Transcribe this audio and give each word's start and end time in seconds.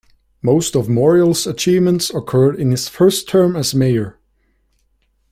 Most 0.41 0.75
of 0.75 0.87
Morial's 0.87 1.45
achievements 1.45 2.09
occurred 2.09 2.59
in 2.59 2.71
his 2.71 2.87
first 2.89 3.29
term 3.29 3.55
as 3.55 3.75
mayor. 3.75 4.17